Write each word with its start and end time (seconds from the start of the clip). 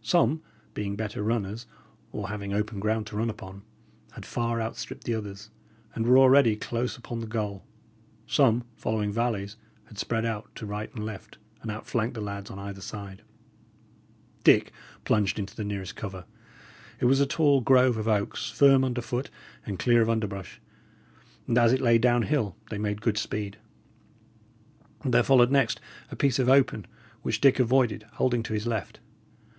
Some, 0.00 0.40
being 0.72 0.96
better 0.96 1.22
runners, 1.22 1.66
or 2.10 2.30
having 2.30 2.54
open 2.54 2.80
ground 2.80 3.06
to 3.08 3.18
run 3.18 3.28
upon, 3.28 3.60
had 4.12 4.24
far 4.24 4.58
outstripped 4.58 5.04
the 5.04 5.14
others, 5.14 5.50
and 5.94 6.06
were 6.06 6.16
already 6.16 6.56
close 6.56 6.96
upon 6.96 7.20
the 7.20 7.26
goal; 7.26 7.66
some, 8.26 8.64
following 8.76 9.12
valleys, 9.12 9.58
had 9.84 9.98
spread 9.98 10.24
out 10.24 10.48
to 10.54 10.64
right 10.64 10.90
and 10.94 11.04
left, 11.04 11.36
and 11.60 11.70
outflanked 11.70 12.14
the 12.14 12.22
lads 12.22 12.50
on 12.50 12.58
either 12.58 12.80
side. 12.80 13.20
Dick 14.42 14.72
plunged 15.04 15.38
into 15.38 15.54
the 15.54 15.64
nearest 15.64 15.96
cover. 15.96 16.24
It 16.98 17.04
was 17.04 17.20
a 17.20 17.26
tall 17.26 17.60
grove 17.60 17.98
of 17.98 18.08
oaks, 18.08 18.50
firm 18.50 18.84
under 18.84 19.02
foot 19.02 19.28
and 19.66 19.78
clear 19.78 20.00
of 20.00 20.08
underbrush, 20.08 20.62
and 21.46 21.58
as 21.58 21.74
it 21.74 21.82
lay 21.82 21.98
down 21.98 22.22
hill, 22.22 22.56
they 22.70 22.78
made 22.78 23.02
good 23.02 23.18
speed. 23.18 23.58
There 25.04 25.22
followed 25.22 25.50
next 25.50 25.78
a 26.10 26.16
piece 26.16 26.38
of 26.38 26.48
open, 26.48 26.86
which 27.20 27.42
Dick 27.42 27.58
avoided, 27.58 28.04
holding 28.12 28.42
to 28.44 28.54
his 28.54 28.66
left. 28.66 29.00